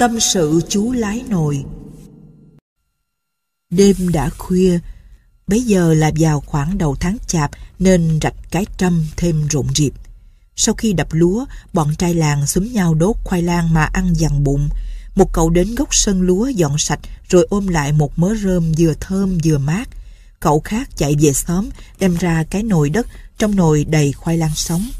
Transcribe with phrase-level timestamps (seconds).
[0.00, 1.64] Tâm sự chú lái nồi
[3.70, 4.78] Đêm đã khuya,
[5.46, 9.92] bấy giờ là vào khoảng đầu tháng chạp nên rạch cái trăm thêm rộn rịp.
[10.56, 14.44] Sau khi đập lúa, bọn trai làng xúm nhau đốt khoai lang mà ăn dằn
[14.44, 14.68] bụng.
[15.14, 18.94] Một cậu đến gốc sân lúa dọn sạch rồi ôm lại một mớ rơm vừa
[19.00, 19.88] thơm vừa mát.
[20.40, 23.06] Cậu khác chạy về xóm, đem ra cái nồi đất,
[23.38, 24.90] trong nồi đầy khoai lang sống.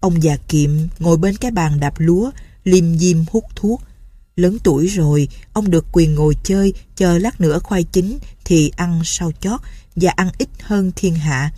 [0.00, 2.30] Ông già kiệm ngồi bên cái bàn đạp lúa,
[2.64, 3.82] lim dim hút thuốc.
[4.36, 9.00] Lớn tuổi rồi, ông được quyền ngồi chơi, chờ lát nữa khoai chín thì ăn
[9.04, 9.60] sau chót
[9.96, 11.50] và ăn ít hơn thiên hạ.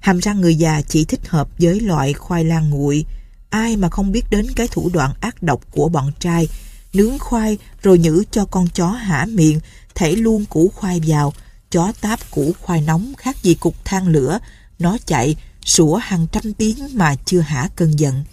[0.00, 3.04] Hàm răng người già chỉ thích hợp với loại khoai lang nguội.
[3.50, 6.48] Ai mà không biết đến cái thủ đoạn ác độc của bọn trai,
[6.92, 9.60] nướng khoai rồi nhử cho con chó hả miệng,
[9.94, 11.32] thảy luôn củ khoai vào,
[11.70, 14.38] chó táp củ khoai nóng khác gì cục than lửa,
[14.78, 18.24] nó chạy, sủa hàng trăm tiếng mà chưa hả cơn giận.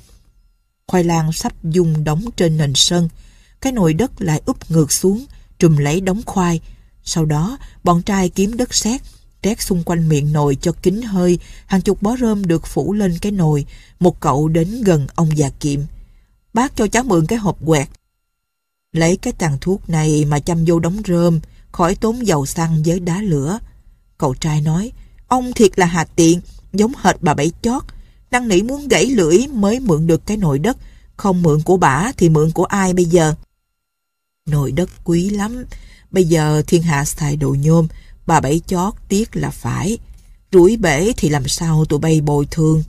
[0.88, 3.10] Khoai lang sắp dùng đóng trên nền sân,
[3.64, 5.26] cái nồi đất lại úp ngược xuống,
[5.60, 6.62] trùm lấy đống khoai.
[7.04, 9.02] Sau đó, bọn trai kiếm đất sét,
[9.42, 13.18] trét xung quanh miệng nồi cho kín hơi, hàng chục bó rơm được phủ lên
[13.22, 13.66] cái nồi.
[14.00, 15.80] Một cậu đến gần ông già kiệm.
[16.54, 17.88] Bác cho cháu mượn cái hộp quẹt.
[18.92, 21.40] Lấy cái tàn thuốc này mà chăm vô đống rơm,
[21.72, 23.60] khỏi tốn dầu xăng với đá lửa.
[24.18, 24.92] Cậu trai nói,
[25.28, 26.42] ông thiệt là hà tiện,
[26.74, 27.84] giống hệt bà bảy chót.
[28.32, 30.78] Năng nỉ muốn gãy lưỡi mới mượn được cái nồi đất,
[31.18, 33.36] không mượn của bả thì mượn của ai bây giờ?
[34.46, 35.66] Nồi đất quý lắm,
[36.12, 37.88] bây giờ thiên hạ xài đồ nhôm,
[38.26, 39.98] bà bảy chót tiếc là phải.
[40.52, 42.84] Rủi bể thì làm sao tụi bay bồi thường.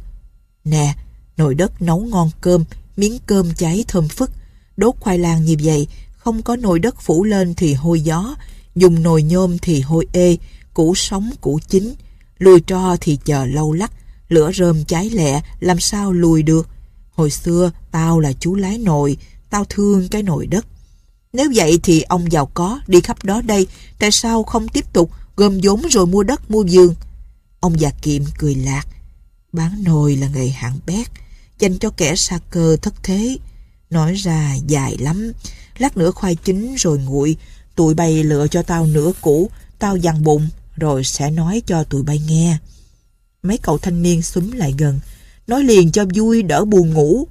[0.64, 0.94] Nè,
[1.36, 2.64] nồi đất nấu ngon cơm,
[2.96, 4.30] miếng cơm cháy thơm phức,
[4.76, 8.36] đốt khoai lang như vậy, không có nồi đất phủ lên thì hôi gió,
[8.74, 10.36] dùng nồi nhôm thì hôi ê,
[10.74, 11.94] củ sống củ chín,
[12.38, 13.92] lùi tro thì chờ lâu lắc,
[14.28, 16.68] lửa rơm cháy lẹ, làm sao lùi được.
[17.12, 19.16] Hồi xưa, tao là chú lái nồi,
[19.50, 20.66] tao thương cái nồi đất.
[21.34, 23.66] Nếu vậy thì ông giàu có, đi khắp đó đây,
[23.98, 26.94] tại sao không tiếp tục gom vốn rồi mua đất mua giường?
[27.60, 28.86] Ông già kiệm cười lạc.
[29.52, 31.06] Bán nồi là nghề hạng bét,
[31.58, 33.38] dành cho kẻ xa cơ thất thế.
[33.90, 35.32] Nói ra dài lắm,
[35.78, 37.36] lát nữa khoai chín rồi nguội,
[37.76, 42.02] tụi bay lựa cho tao nửa củ, tao dằn bụng, rồi sẽ nói cho tụi
[42.02, 42.56] bay nghe.
[43.42, 45.00] Mấy cậu thanh niên xúm lại gần,
[45.46, 47.28] nói liền cho vui đỡ buồn ngủ.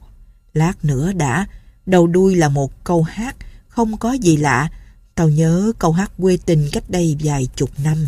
[0.54, 1.48] Lát nữa đã,
[1.86, 3.36] đầu đuôi là một câu hát,
[3.76, 4.70] không có gì lạ.
[5.16, 8.06] Tao nhớ câu hát quê tình cách đây vài chục năm.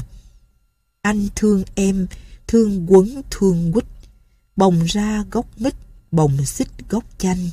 [1.02, 2.08] Anh thương em,
[2.48, 3.86] thương quấn thương quýt,
[4.56, 5.74] bồng ra gốc mít,
[6.12, 7.50] bồng xích gốc chanh.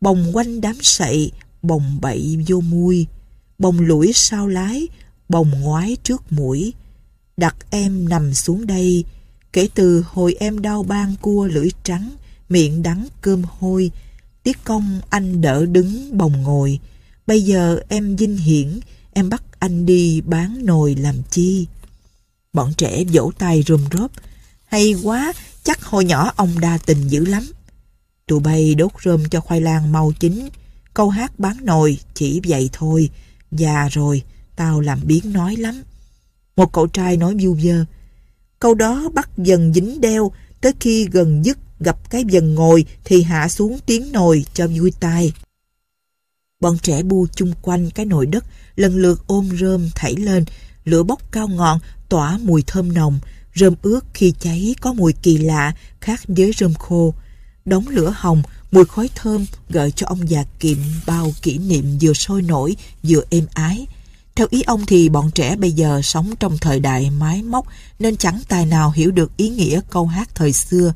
[0.00, 1.32] Bồng quanh đám sậy,
[1.62, 3.06] bồng bậy vô mui,
[3.58, 4.88] bồng lũi sau lái,
[5.28, 6.74] bồng ngoái trước mũi.
[7.36, 9.04] Đặt em nằm xuống đây,
[9.52, 12.10] kể từ hồi em đau ban cua lưỡi trắng,
[12.48, 13.90] miệng đắng cơm hôi,
[14.42, 16.78] tiết công anh đỡ đứng bồng ngồi.
[17.26, 18.80] Bây giờ em dinh hiển,
[19.12, 21.66] em bắt anh đi bán nồi làm chi?
[22.52, 24.10] Bọn trẻ vỗ tay rùm rốp.
[24.66, 27.42] Hay quá, chắc hồi nhỏ ông đa tình dữ lắm.
[28.26, 30.48] Tụi bay đốt rơm cho khoai lang mau chín.
[30.94, 33.10] Câu hát bán nồi chỉ vậy thôi.
[33.50, 34.22] Già rồi,
[34.56, 35.82] tao làm biến nói lắm.
[36.56, 37.84] Một cậu trai nói vu vơ.
[38.58, 43.22] Câu đó bắt dần dính đeo, tới khi gần dứt gặp cái dần ngồi thì
[43.22, 45.32] hạ xuống tiếng nồi cho vui tai.
[46.62, 48.44] Bọn trẻ bu chung quanh cái nồi đất,
[48.76, 50.44] lần lượt ôm rơm thảy lên,
[50.84, 51.78] lửa bốc cao ngọn,
[52.08, 53.18] tỏa mùi thơm nồng,
[53.54, 57.14] rơm ướt khi cháy có mùi kỳ lạ, khác với rơm khô.
[57.64, 62.12] Đống lửa hồng, mùi khói thơm gợi cho ông già kiệm bao kỷ niệm vừa
[62.12, 63.86] sôi nổi, vừa êm ái.
[64.34, 67.66] Theo ý ông thì bọn trẻ bây giờ sống trong thời đại máy móc
[67.98, 70.94] nên chẳng tài nào hiểu được ý nghĩa câu hát thời xưa.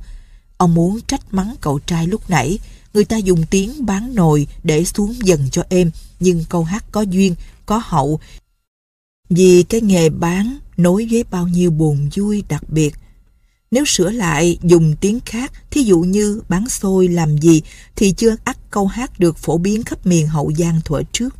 [0.56, 2.58] Ông muốn trách mắng cậu trai lúc nãy,
[2.96, 5.90] người ta dùng tiếng bán nồi để xuống dần cho êm,
[6.20, 7.34] nhưng câu hát có duyên,
[7.66, 8.20] có hậu.
[9.28, 12.94] Vì cái nghề bán nối với bao nhiêu buồn vui đặc biệt.
[13.70, 17.62] Nếu sửa lại dùng tiếng khác, thí dụ như bán xôi làm gì,
[17.96, 21.36] thì chưa ắt câu hát được phổ biến khắp miền Hậu Giang thuở trước.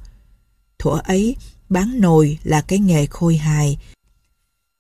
[0.78, 1.36] Thuở ấy,
[1.68, 3.78] bán nồi là cái nghề khôi hài.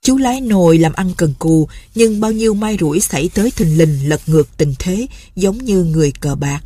[0.06, 3.78] Chú lái nồi làm ăn cần cù, nhưng bao nhiêu may rủi xảy tới thình
[3.78, 5.06] lình lật ngược tình thế,
[5.36, 6.60] giống như người cờ bạc.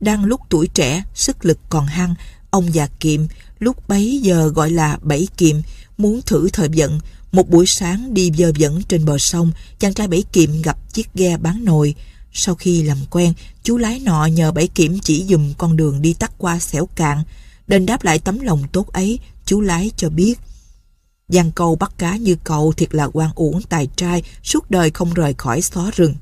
[0.00, 2.14] Đang lúc tuổi trẻ, sức lực còn hăng,
[2.50, 3.20] ông già kiệm,
[3.58, 5.56] lúc bấy giờ gọi là bảy kiệm,
[5.98, 7.00] muốn thử thời vận.
[7.32, 11.14] Một buổi sáng đi dơ dẫn trên bờ sông, chàng trai bảy kiệm gặp chiếc
[11.14, 11.94] ghe bán nồi.
[12.32, 13.32] Sau khi làm quen,
[13.62, 17.22] chú lái nọ nhờ bảy kiểm chỉ dùm con đường đi tắt qua xẻo cạn.
[17.66, 20.38] Đền đáp lại tấm lòng tốt ấy, chú lái cho biết.
[21.28, 25.14] Giang câu bắt cá như cậu thiệt là quan uổng tài trai, suốt đời không
[25.14, 26.14] rời khỏi xó rừng.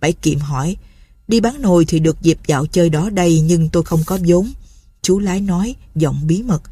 [0.00, 0.76] Bảy kiệm hỏi,
[1.28, 4.52] đi bán nồi thì được dịp dạo chơi đó đây nhưng tôi không có vốn.
[5.02, 6.62] Chú lái nói, giọng bí mật.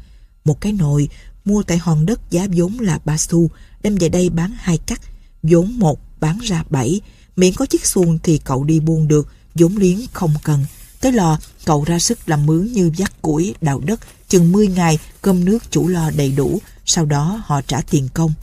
[0.45, 1.09] Một cái nồi,
[1.45, 3.49] mua tại hòn đất giá vốn là ba xu,
[3.83, 5.01] đem về đây bán hai cắt.
[5.43, 7.01] vốn một, bán ra bảy.
[7.35, 10.65] Miễn có chiếc xuồng thì cậu đi buôn được, vốn liếng không cần.
[11.01, 14.99] Tới lò, cậu ra sức làm mướn như dắt củi, đào đất, chừng 10 ngày,
[15.21, 18.33] cơm nước chủ lò đầy đủ, sau đó họ trả tiền công.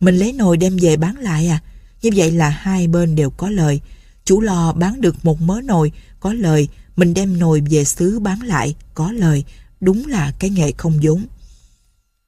[0.00, 1.60] Mình lấy nồi đem về bán lại à?
[2.02, 3.80] Như vậy là hai bên đều có lời.
[4.24, 6.68] Chủ lò bán được một mớ nồi, có lời.
[6.96, 9.44] Mình đem nồi về xứ bán lại, có lời.
[9.80, 11.26] Đúng là cái nghề không vốn.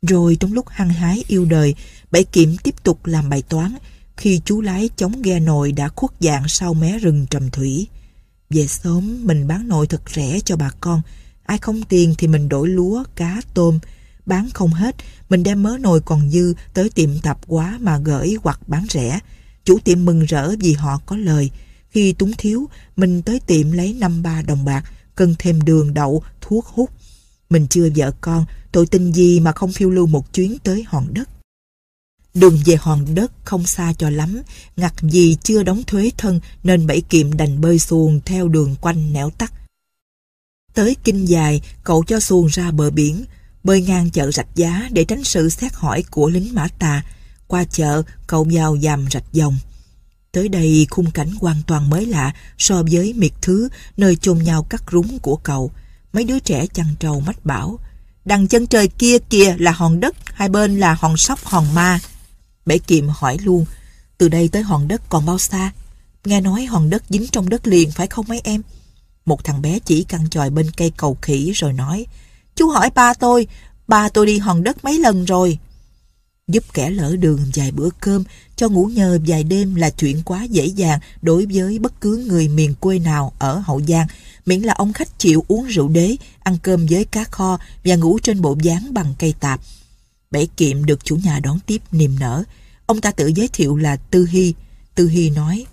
[0.03, 1.75] Rồi trong lúc hăng hái yêu đời,
[2.11, 3.75] Bảy Kiểm tiếp tục làm bài toán
[4.17, 7.87] khi chú lái chống ghe nồi đã khuất dạng sau mé rừng trầm thủy.
[8.55, 11.03] Về sớm mình bán nội thật rẻ cho bà con.
[11.47, 13.79] Ai không tiền thì mình đổi lúa, cá, tôm.
[14.27, 14.97] Bán không hết,
[15.29, 19.19] mình đem mớ nồi còn dư tới tiệm tạp quá mà gửi hoặc bán rẻ.
[19.65, 21.51] Chủ tiệm mừng rỡ vì họ có lời.
[21.91, 24.85] Khi túng thiếu, mình tới tiệm lấy năm ba đồng bạc,
[25.15, 26.91] cần thêm đường đậu, thuốc hút.
[27.51, 31.15] Mình chưa vợ con, tội tình gì mà không phiêu lưu một chuyến tới hòn
[31.15, 31.29] đất.
[32.35, 34.43] Đường về hòn đất không xa cho lắm,
[34.77, 39.13] ngặt gì chưa đóng thuế thân nên bảy kiệm đành bơi xuồng theo đường quanh
[39.13, 39.53] nẻo tắt.
[40.75, 43.25] Tới kinh dài, cậu cho xuồng ra bờ biển,
[43.65, 47.03] bơi ngang chợ rạch giá để tránh sự xét hỏi của lính mã tà.
[47.47, 49.57] Qua chợ, cậu vào dàm rạch dòng.
[50.33, 54.63] Tới đây khung cảnh hoàn toàn mới lạ so với miệt thứ nơi chôn nhau
[54.63, 55.71] cắt rúng của cậu.
[56.13, 57.79] Mấy đứa trẻ chăn trầu mách bảo.
[58.25, 62.01] Đằng chân trời kia kìa là hòn đất, hai bên là hòn sóc hòn ma.
[62.67, 63.65] Bể kiệm hỏi luôn,
[64.19, 65.73] từ đây tới hòn đất còn bao xa?
[66.25, 68.63] Nghe nói hòn đất dính trong đất liền phải không mấy em?
[69.25, 72.07] Một thằng bé chỉ căng tròi bên cây cầu khỉ rồi nói,
[72.55, 73.47] Chú hỏi ba tôi,
[73.89, 75.59] ba tôi đi hòn đất mấy lần rồi.
[76.49, 78.25] Giúp kẻ lỡ đường vài bữa cơm,
[78.57, 82.49] cho ngủ nhờ vài đêm là chuyện quá dễ dàng đối với bất cứ người
[82.49, 84.07] miền quê nào ở Hậu Giang,
[84.47, 88.19] miễn là ông khách chịu uống rượu đế, ăn cơm với cá kho và ngủ
[88.23, 89.61] trên bộ dáng bằng cây tạp.
[90.35, 92.43] Bảy kiệm được chủ nhà đón tiếp niềm nở.
[92.87, 94.55] Ông ta tự giới thiệu là Tư Hy.
[94.95, 95.67] Tư Hy nói,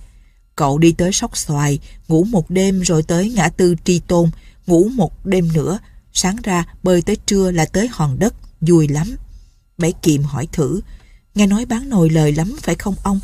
[0.56, 4.30] cậu đi tới sóc xoài, ngủ một đêm rồi tới ngã tư Tri Tôn,
[4.68, 5.80] ngủ một đêm nữa,
[6.14, 9.16] sáng ra bơi tới trưa là tới hòn đất, vui lắm.
[9.78, 10.82] Bảy kiệm hỏi thử,
[11.36, 13.20] nghe nói bán nồi lời lắm phải không ông?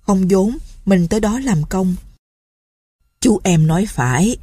[0.00, 1.94] Không vốn, mình tới đó làm công.
[3.20, 4.36] Chú em nói phải,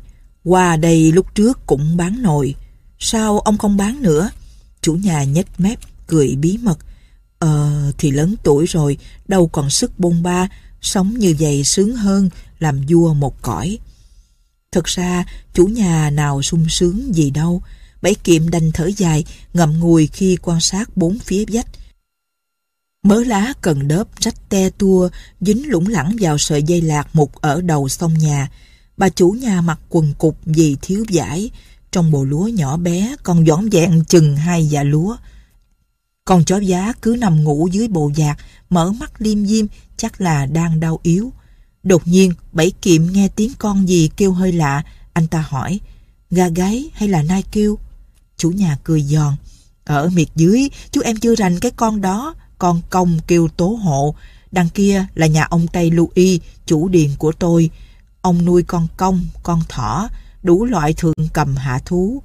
[0.43, 2.55] qua đây lúc trước cũng bán nồi,
[2.99, 4.29] sao ông không bán nữa?
[4.81, 5.79] Chủ nhà nhếch mép,
[6.09, 6.77] cười bí mật.
[7.39, 8.97] Ờ, thì lớn tuổi rồi,
[9.27, 10.47] đâu còn sức bôn ba,
[10.81, 12.29] sống như vậy sướng hơn,
[12.59, 13.77] làm vua một cõi.
[14.71, 17.61] Thật ra, chủ nhà nào sung sướng gì đâu.
[18.01, 21.67] Bảy kiệm đành thở dài, ngậm ngùi khi quan sát bốn phía vách.
[23.03, 25.09] Mớ lá cần đớp rách te tua,
[25.41, 28.49] dính lủng lẳng vào sợi dây lạc mục ở đầu sông nhà.
[28.97, 31.51] Bà chủ nhà mặc quần cục vì thiếu giải,
[31.91, 35.17] trong bộ lúa nhỏ bé còn dõm dẹn chừng hai dạ lúa.
[36.29, 38.37] Con chó giá cứ nằm ngủ dưới bộ giạc,
[38.69, 39.65] mở mắt liêm diêm,
[39.97, 41.33] chắc là đang đau yếu.
[41.83, 44.83] Đột nhiên, Bảy Kiệm nghe tiếng con gì kêu hơi lạ,
[45.13, 45.79] anh ta hỏi,
[46.31, 47.79] gà gáy hay là nai kêu?
[48.37, 49.35] Chủ nhà cười giòn,
[49.85, 54.15] ở miệt dưới, chú em chưa rành cái con đó, con công kêu tố hộ.
[54.51, 57.69] Đằng kia là nhà ông Tây Louis, chủ điền của tôi.
[58.21, 60.09] Ông nuôi con công, con thỏ,
[60.43, 62.23] đủ loại thượng cầm hạ thú.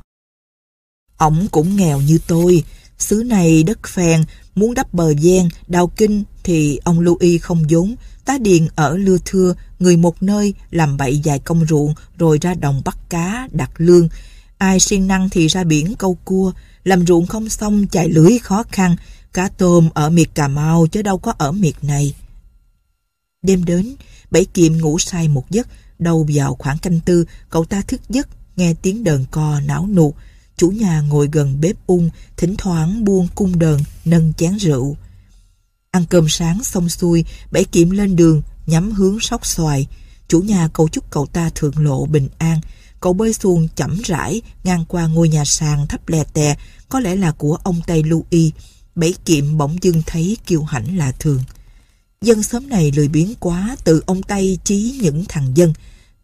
[1.16, 2.64] ổng cũng nghèo như tôi,
[3.04, 7.94] xứ này đất phèn, muốn đắp bờ gian, đào kinh thì ông Louis không vốn,
[8.24, 12.54] tá điền ở lưa thưa, người một nơi làm bậy dài công ruộng rồi ra
[12.54, 14.08] đồng bắt cá, đặt lương.
[14.58, 16.52] Ai siêng năng thì ra biển câu cua,
[16.84, 18.96] làm ruộng không xong chạy lưới khó khăn,
[19.32, 22.14] cá tôm ở miệt Cà Mau chứ đâu có ở miệt này.
[23.42, 23.94] Đêm đến,
[24.30, 25.66] Bảy Kiệm ngủ say một giấc,
[25.98, 30.14] đầu vào khoảng canh tư, cậu ta thức giấc, nghe tiếng đờn co não nụt.
[30.56, 34.96] Chủ nhà ngồi gần bếp ung, thỉnh thoảng buông cung đờn, nâng chén rượu.
[35.90, 39.86] Ăn cơm sáng xong xuôi, Bảy Kiệm lên đường, nhắm hướng sóc xoài.
[40.28, 42.60] Chủ nhà cầu chúc cậu ta thượng lộ bình an.
[43.00, 46.56] Cậu bơi xuồng chậm rãi, ngang qua ngôi nhà sàn thấp lè tè,
[46.88, 48.52] có lẽ là của ông Tây Louis.
[48.94, 51.42] Bảy Kiệm bỗng dưng thấy kiêu hãnh là thường.
[52.20, 55.72] Dân xóm này lười biếng quá từ ông Tây chí những thằng dân.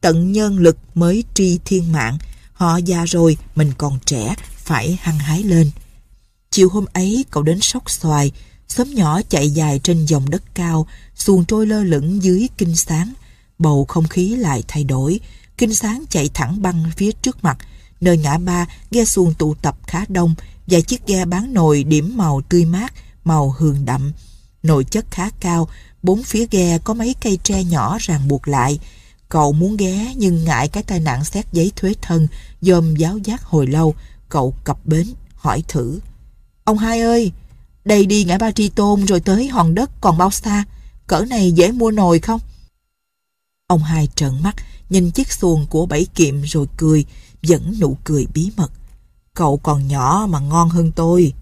[0.01, 2.19] Tận nhân lực mới tri thiên mạng,
[2.61, 5.71] Họ già rồi, mình còn trẻ, phải hăng hái lên.
[6.50, 8.33] Chiều hôm ấy cậu đến sóc xoài,
[8.69, 13.12] xóm nhỏ chạy dài trên dòng đất cao, xuồng trôi lơ lửng dưới kinh sáng.
[13.59, 15.21] Bầu không khí lại thay đổi,
[15.59, 17.59] kinh sáng chạy thẳng băng phía trước mặt.
[18.00, 20.35] Nơi ngã ba, ghe xuồng tụ tập khá đông,
[20.67, 22.93] vài chiếc ghe bán nồi điểm màu tươi mát,
[23.25, 24.12] màu hường đậm.
[24.62, 25.69] Nồi chất khá cao,
[26.02, 28.79] bốn phía ghe có mấy cây tre nhỏ ràng buộc lại.
[29.31, 32.29] Cậu muốn ghé nhưng ngại cái tai nạn xét giấy thuế thân,
[32.61, 33.95] dòm giáo giác hồi lâu,
[34.29, 36.01] cậu cập bến, hỏi thử.
[36.65, 37.33] Ông hai ơi,
[37.85, 40.65] đây đi ngã ba tri tôn rồi tới hòn đất còn bao xa,
[41.07, 42.41] cỡ này dễ mua nồi không?
[43.67, 44.57] Ông hai trợn mắt,
[44.91, 47.05] nhìn chiếc xuồng của bảy kiệm rồi cười,
[47.43, 48.73] vẫn nụ cười bí mật.
[49.35, 51.33] Cậu còn nhỏ mà ngon hơn tôi.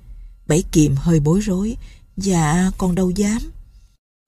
[0.48, 1.76] Bảy kiệm hơi bối rối.
[2.16, 3.38] Dạ, con đâu dám.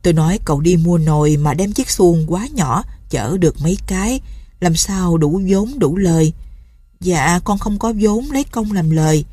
[0.03, 3.79] Tôi nói cậu đi mua nồi mà đem chiếc xuồng quá nhỏ, chở được mấy
[3.87, 4.21] cái,
[4.61, 6.33] làm sao đủ vốn đủ lời.
[7.01, 9.25] Dạ, con không có vốn lấy công làm lời.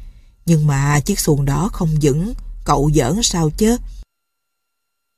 [0.46, 2.34] Nhưng mà chiếc xuồng đó không vững,
[2.66, 3.78] cậu giỡn sao chứ?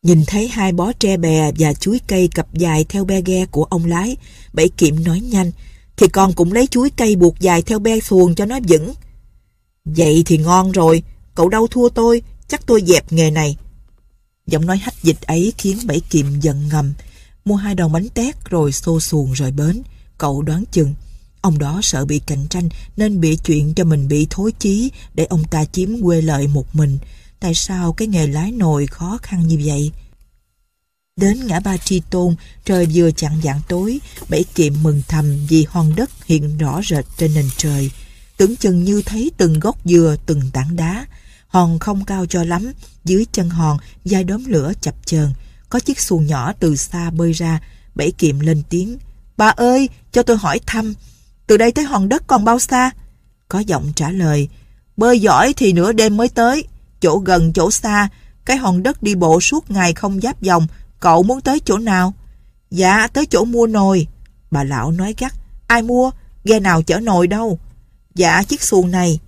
[0.03, 3.63] Nhìn thấy hai bó tre bè và chuối cây cặp dài theo be ghe của
[3.63, 4.17] ông lái,
[4.53, 5.51] Bảy Kiệm nói nhanh,
[5.97, 8.93] thì con cũng lấy chuối cây buộc dài theo be xuồng cho nó vững.
[9.85, 11.03] Vậy thì ngon rồi,
[11.35, 13.57] cậu đâu thua tôi, chắc tôi dẹp nghề này.
[14.49, 16.93] Giọng nói hách dịch ấy khiến Bảy Kiệm giận ngầm,
[17.45, 19.81] mua hai đòn bánh tét rồi xô xuồng rời bến.
[20.17, 20.93] Cậu đoán chừng,
[21.41, 25.25] ông đó sợ bị cạnh tranh nên bị chuyện cho mình bị thối chí để
[25.25, 26.97] ông ta chiếm quê lợi một mình.
[27.39, 29.91] Tại sao cái nghề lái nồi khó khăn như vậy?
[31.15, 35.65] Đến ngã ba Tri Tôn, trời vừa chặn dạng tối, Bảy Kiệm mừng thầm vì
[35.69, 37.91] hòn đất hiện rõ rệt trên nền trời.
[38.37, 41.05] Tưởng chừng như thấy từng gốc dừa, từng tảng đá.
[41.49, 42.71] Hòn không cao cho lắm,
[43.05, 45.33] dưới chân hòn, dai đốm lửa chập chờn
[45.69, 47.61] Có chiếc xuồng nhỏ từ xa bơi ra,
[47.95, 48.97] Bảy Kiệm lên tiếng.
[49.37, 50.93] Bà ơi, cho tôi hỏi thăm,
[51.47, 52.91] từ đây tới hòn đất còn bao xa?
[53.47, 54.49] Có giọng trả lời,
[54.97, 56.63] bơi giỏi thì nửa đêm mới tới,
[57.01, 58.09] chỗ gần chỗ xa,
[58.45, 60.67] cái hòn đất đi bộ suốt ngày không giáp dòng,
[60.99, 62.13] Cậu muốn tới chỗ nào?
[62.71, 64.07] Dạ, tới chỗ mua nồi.
[64.51, 65.33] Bà lão nói gắt.
[65.67, 66.11] Ai mua?
[66.43, 67.59] Ghe nào chở nồi đâu?
[68.15, 69.19] Dạ, chiếc xuồng này.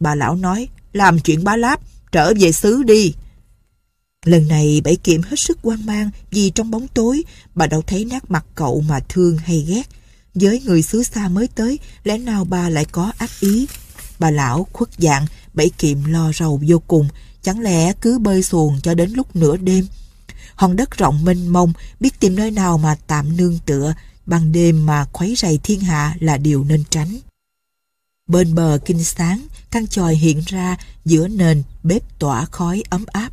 [0.00, 1.80] Bà lão nói, làm chuyện bá láp,
[2.12, 3.14] trở về xứ đi.
[4.24, 8.04] Lần này Bảy Kiệm hết sức quan mang vì trong bóng tối bà đâu thấy
[8.04, 9.88] nét mặt cậu mà thương hay ghét.
[10.34, 13.66] Với người xứ xa mới tới, lẽ nào bà lại có ác ý?
[14.18, 17.08] Bà lão khuất dạng, Bảy Kiệm lo rầu vô cùng,
[17.42, 19.86] chẳng lẽ cứ bơi xuồng cho đến lúc nửa đêm
[20.60, 23.94] hòn đất rộng mênh mông, biết tìm nơi nào mà tạm nương tựa,
[24.26, 27.18] ban đêm mà khuấy rầy thiên hạ là điều nên tránh.
[28.30, 33.32] Bên bờ kinh sáng, căn chòi hiện ra giữa nền bếp tỏa khói ấm áp,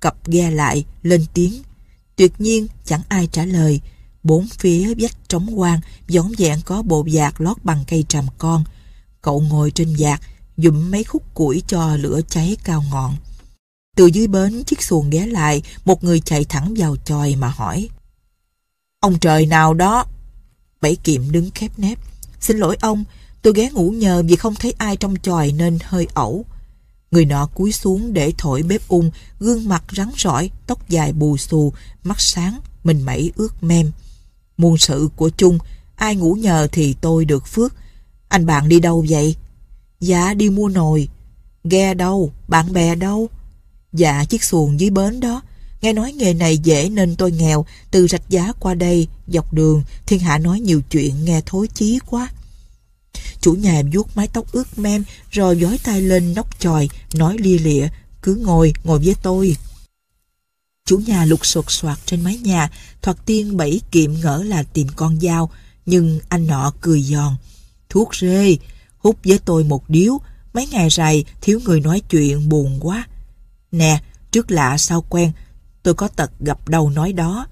[0.00, 1.62] cặp ghe lại, lên tiếng.
[2.16, 3.80] Tuyệt nhiên chẳng ai trả lời,
[4.22, 8.64] bốn phía vách trống quang, dõng dẹn có bộ dạc lót bằng cây tràm con.
[9.22, 10.20] Cậu ngồi trên dạc,
[10.56, 13.16] dụm mấy khúc củi cho lửa cháy cao ngọn.
[13.96, 17.88] Từ dưới bến chiếc xuồng ghé lại, một người chạy thẳng vào chòi mà hỏi.
[19.00, 20.04] Ông trời nào đó?
[20.80, 21.98] Bảy kiệm đứng khép nép.
[22.40, 23.04] Xin lỗi ông,
[23.46, 26.44] tôi ghé ngủ nhờ vì không thấy ai trong chòi nên hơi ẩu.
[27.10, 29.10] Người nọ cúi xuống để thổi bếp ung,
[29.40, 31.72] gương mặt rắn rỏi, tóc dài bù xù,
[32.04, 33.90] mắt sáng, mình mẩy ướt mem.
[34.56, 35.58] Muôn sự của chung,
[35.96, 37.74] ai ngủ nhờ thì tôi được phước.
[38.28, 39.36] Anh bạn đi đâu vậy?
[40.00, 41.08] Dạ đi mua nồi.
[41.64, 42.32] Ghe đâu?
[42.48, 43.28] Bạn bè đâu?
[43.92, 45.42] Dạ chiếc xuồng dưới bến đó
[45.80, 49.82] Nghe nói nghề này dễ nên tôi nghèo Từ rạch giá qua đây Dọc đường
[50.06, 52.28] Thiên Hạ nói nhiều chuyện nghe thối chí quá
[53.46, 57.58] Chủ nhà vuốt mái tóc ướt mem Rồi giói tay lên nóc chòi Nói lia
[57.58, 57.88] lịa
[58.22, 59.56] Cứ ngồi, ngồi với tôi
[60.86, 62.70] Chủ nhà lục sột soạt trên mái nhà
[63.02, 65.50] Thoạt tiên bảy kiệm ngỡ là tìm con dao
[65.86, 67.36] Nhưng anh nọ cười giòn
[67.88, 68.56] Thuốc rê
[68.98, 70.18] Hút với tôi một điếu
[70.52, 73.06] Mấy ngày rày thiếu người nói chuyện buồn quá
[73.72, 75.32] Nè, trước lạ sao quen,
[75.82, 77.46] tôi có tật gặp đầu nói đó.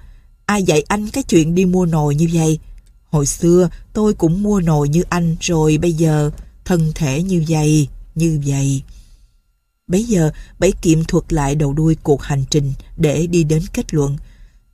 [0.47, 2.59] Ai dạy anh cái chuyện đi mua nồi như vậy?
[3.15, 6.31] Hồi xưa tôi cũng mua nồi như anh rồi bây giờ
[6.65, 8.83] thân thể như vậy, như vậy.
[9.87, 13.95] Bây giờ Bảy Kiệm thuật lại đầu đuôi cuộc hành trình để đi đến kết
[13.95, 14.17] luận.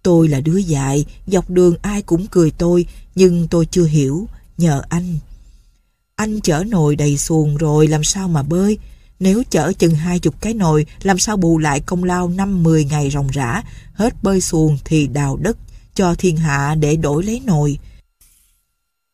[0.03, 4.27] Tôi là đứa dại, dọc đường ai cũng cười tôi, nhưng tôi chưa hiểu,
[4.59, 5.19] nhờ anh.
[6.17, 8.79] Anh chở nồi đầy xuồng rồi làm sao mà bơi?
[9.19, 12.85] Nếu chở chừng hai chục cái nồi, làm sao bù lại công lao năm mười
[12.85, 15.57] ngày ròng rã, hết bơi xuồng thì đào đất
[15.95, 17.79] cho thiên hạ để đổi lấy nồi.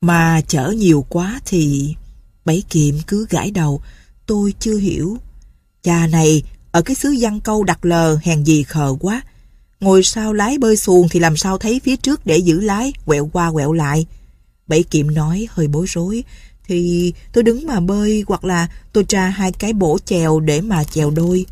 [0.06, 1.94] Mà chở nhiều quá thì...
[2.44, 3.80] Bảy kiệm cứ gãi đầu,
[4.26, 5.18] tôi chưa hiểu.
[5.82, 9.22] Cha này, ở cái xứ văn câu đặt lờ hèn gì khờ quá.
[9.80, 13.30] Ngồi sau lái bơi xuồng thì làm sao thấy phía trước để giữ lái, quẹo
[13.32, 14.06] qua quẹo lại.
[14.66, 16.24] Bảy kiệm nói hơi bối rối,
[16.68, 20.84] thì tôi đứng mà bơi hoặc là tôi tra hai cái bổ chèo để mà
[20.84, 21.46] chèo đôi.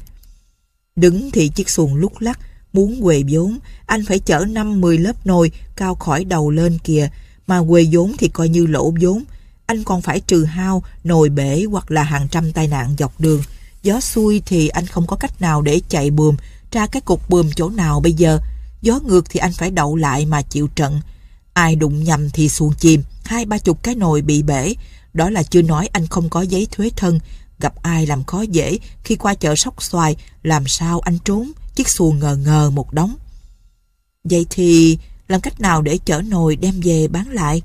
[0.97, 2.39] Đứng thì chiếc xuồng lúc lắc,
[2.73, 7.09] muốn quề vốn, anh phải chở 5-10 lớp nồi cao khỏi đầu lên kìa,
[7.47, 9.25] mà quê vốn thì coi như lỗ vốn.
[9.67, 13.43] Anh còn phải trừ hao, nồi bể hoặc là hàng trăm tai nạn dọc đường.
[13.83, 16.37] Gió xuôi thì anh không có cách nào để chạy bùm,
[16.71, 18.39] tra cái cục bùm chỗ nào bây giờ.
[18.83, 21.01] Gió ngược thì anh phải đậu lại mà chịu trận.
[21.53, 24.75] Ai đụng nhầm thì xuồng chìm, hai ba chục cái nồi bị bể.
[25.15, 27.21] Đó là chưa nói anh không có giấy thuế thân.
[27.59, 31.89] Gặp ai làm khó dễ, khi qua chợ sóc xoài, làm sao anh trốn, chiếc
[31.89, 33.15] xuồng ngờ ngờ một đống.
[34.25, 37.63] Vậy thì làm cách nào để chở nồi đem về bán lại?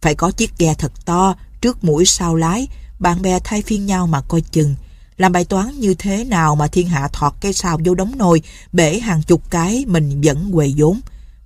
[0.00, 4.06] Phải có chiếc ghe thật to, trước mũi sau lái, bạn bè thay phiên nhau
[4.06, 4.74] mà coi chừng.
[5.16, 8.42] Làm bài toán như thế nào mà thiên hạ thọt cây xào vô đống nồi,
[8.72, 11.00] bể hàng chục cái mình vẫn quầy vốn.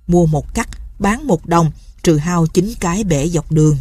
[0.07, 0.69] Mua một cắt,
[0.99, 1.71] bán một đồng,
[2.03, 3.77] trừ hao chín cái bể dọc đường.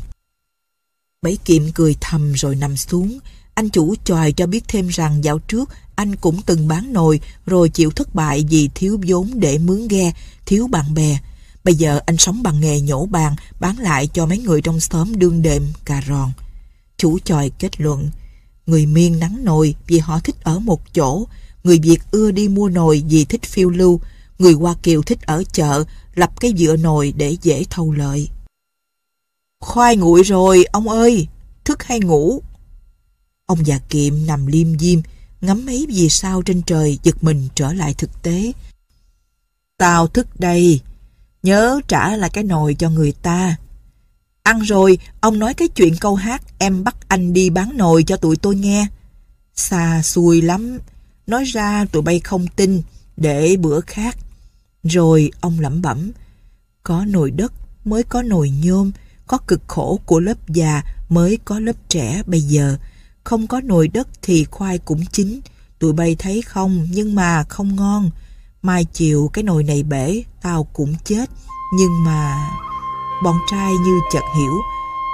[1.22, 3.18] bảy kiệm cười thầm rồi nằm xuống.
[3.54, 5.68] Anh chủ tròi cho biết thêm rằng dạo trước
[6.00, 10.12] anh cũng từng bán nồi rồi chịu thất bại vì thiếu vốn để mướn ghe,
[10.46, 11.18] thiếu bạn bè.
[11.64, 15.18] Bây giờ anh sống bằng nghề nhổ bàn, bán lại cho mấy người trong xóm
[15.18, 16.32] đương đệm, cà ròn.
[16.96, 18.10] Chủ tròi kết luận,
[18.66, 21.26] người miên nắng nồi vì họ thích ở một chỗ,
[21.64, 24.00] người Việt ưa đi mua nồi vì thích phiêu lưu,
[24.38, 28.28] người Hoa Kiều thích ở chợ, lập cái dựa nồi để dễ thâu lợi.
[29.60, 31.28] Khoai nguội rồi, ông ơi,
[31.64, 32.42] thức hay ngủ?
[33.46, 35.00] Ông già kiệm nằm liêm diêm,
[35.40, 38.52] ngắm mấy vì sao trên trời giật mình trở lại thực tế.
[39.76, 40.80] Tao thức đây,
[41.42, 43.56] nhớ trả lại cái nồi cho người ta.
[44.42, 48.16] Ăn rồi, ông nói cái chuyện câu hát em bắt anh đi bán nồi cho
[48.16, 48.86] tụi tôi nghe.
[49.54, 50.78] Xa xui lắm,
[51.26, 52.82] nói ra tụi bay không tin,
[53.16, 54.16] để bữa khác.
[54.82, 56.10] Rồi ông lẩm bẩm,
[56.82, 57.52] có nồi đất
[57.84, 58.90] mới có nồi nhôm,
[59.26, 62.76] có cực khổ của lớp già mới có lớp trẻ bây giờ.
[63.24, 65.40] Không có nồi đất thì khoai cũng chín,
[65.78, 68.10] tụi bay thấy không nhưng mà không ngon.
[68.62, 71.30] Mai chiều cái nồi này bể, tao cũng chết.
[71.74, 72.48] Nhưng mà...
[73.24, 74.52] Bọn trai như chợt hiểu.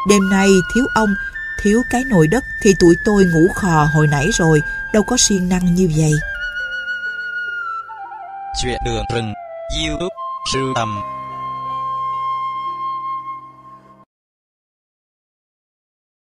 [0.08, 1.08] Đêm nay thiếu ông,
[1.62, 4.60] thiếu cái nồi đất thì tụi tôi ngủ khò hồi nãy rồi,
[4.92, 6.12] đâu có siêng năng như vậy.
[8.62, 9.32] Chuyện đường rừng,
[9.80, 10.14] YouTube,
[10.52, 11.00] sưu tầm